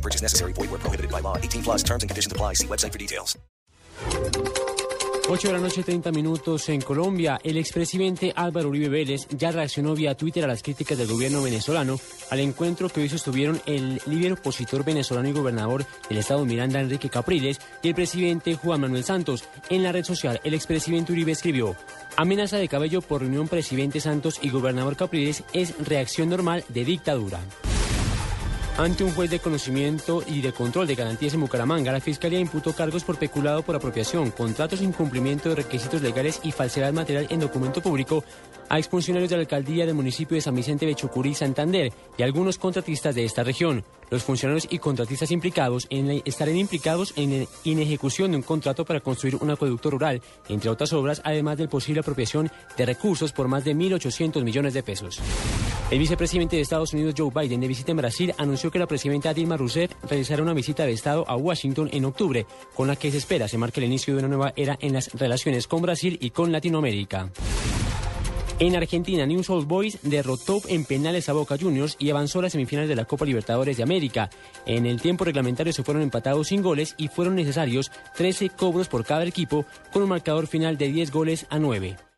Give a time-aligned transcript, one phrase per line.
[0.00, 0.54] No purchase necessary.
[0.54, 1.36] Void where prohibited by law.
[1.36, 2.54] 18 plus terms and conditions apply.
[2.54, 3.36] See website for details.
[5.28, 7.38] 8 de la noche, 30 minutos en Colombia.
[7.44, 12.00] El expresidente Álvaro Uribe Vélez ya reaccionó vía Twitter a las críticas del gobierno venezolano
[12.30, 17.10] al encuentro que hoy sostuvieron el líder opositor venezolano y gobernador del estado Miranda, Enrique
[17.10, 19.44] Capriles, y el presidente Juan Manuel Santos.
[19.68, 21.76] En la red social, el expresidente Uribe escribió:
[22.16, 27.38] Amenaza de cabello por reunión presidente Santos y gobernador Capriles es reacción normal de dictadura.
[28.80, 32.72] Ante un juez de conocimiento y de control de garantías en Bucaramanga, la Fiscalía imputó
[32.72, 37.82] cargos por peculado por apropiación, contratos incumplimiento de requisitos legales y falsedad material en documento
[37.82, 38.24] público
[38.70, 42.56] a exfuncionarios de la alcaldía del municipio de San Vicente de Chucurí, Santander y algunos
[42.56, 43.84] contratistas de esta región.
[44.10, 49.36] Los funcionarios y contratistas implicados en, estarán implicados en inejecución de un contrato para construir
[49.36, 53.74] un acueducto rural, entre otras obras, además del posible apropiación de recursos por más de
[53.74, 55.20] 1.800 millones de pesos.
[55.90, 59.34] El vicepresidente de Estados Unidos, Joe Biden, de visita en Brasil, anunció que la presidenta
[59.34, 63.18] Dilma Rousseff realizará una visita de Estado a Washington en octubre, con la que se
[63.18, 66.30] espera se marque el inicio de una nueva era en las relaciones con Brasil y
[66.30, 67.30] con Latinoamérica.
[68.60, 72.52] En Argentina, News Old Boys derrotó en penales a Boca Juniors y avanzó a las
[72.52, 74.28] semifinales de la Copa Libertadores de América.
[74.66, 79.06] En el tiempo reglamentario se fueron empatados sin goles y fueron necesarios 13 cobros por
[79.06, 79.64] cada equipo
[79.94, 82.09] con un marcador final de 10 goles a 9.